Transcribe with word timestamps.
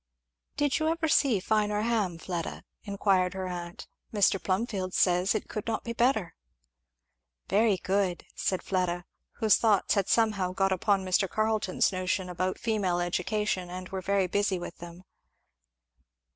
"Did 0.57 0.79
you 0.79 0.87
ever 0.87 1.07
see 1.07 1.39
finer 1.39 1.83
ham, 1.83 2.17
Fleda?" 2.17 2.63
inquired 2.81 3.35
her 3.35 3.45
aunt. 3.47 3.85
"Mr. 4.11 4.41
Plumfield 4.41 4.95
says 4.95 5.35
it 5.35 5.47
could 5.47 5.67
not 5.67 5.83
be 5.83 5.93
better." 5.93 6.33
"Very 7.49 7.77
good!" 7.77 8.25
said 8.33 8.63
Fleda, 8.63 9.05
whose 9.33 9.57
thoughts 9.57 9.93
had 9.93 10.09
somehow 10.09 10.53
got 10.53 10.71
upon 10.71 11.05
Mr. 11.05 11.29
Carleton's 11.29 11.91
notions 11.91 12.31
about 12.31 12.57
female 12.57 12.99
education 12.99 13.69
and 13.69 13.89
were 13.89 14.01
very 14.01 14.25
busy 14.25 14.57
with 14.57 14.79
them. 14.79 15.03